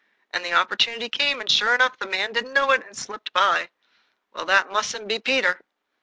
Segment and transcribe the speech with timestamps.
[0.33, 3.31] And the opportunity came, and, sure enough, the man didn't know it, and it slipped
[3.33, 3.69] by.
[4.33, 5.61] Well, that mustn't be Peter."